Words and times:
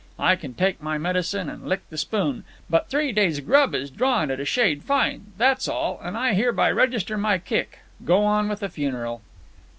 I 0.17 0.35
can 0.35 0.55
take 0.55 0.81
my 0.81 0.97
medicine 0.97 1.47
an' 1.47 1.67
lick 1.67 1.87
the 1.91 1.95
spoon, 1.95 2.43
but 2.67 2.89
three 2.89 3.11
days' 3.11 3.39
grub 3.39 3.75
is 3.75 3.91
drawin' 3.91 4.31
it 4.31 4.39
a 4.39 4.45
shade 4.45 4.81
fine, 4.81 5.31
that's 5.37 5.67
all, 5.67 6.01
an' 6.03 6.15
I 6.15 6.33
hereby 6.33 6.71
register 6.71 7.19
my 7.19 7.37
kick. 7.37 7.77
Go 8.03 8.23
on 8.25 8.49
with 8.49 8.61
the 8.61 8.69
funeral." 8.69 9.21